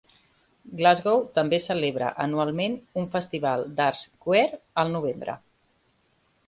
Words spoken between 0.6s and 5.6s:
Glasgow també celebra anualment un festival d'arts "queer" al novembre.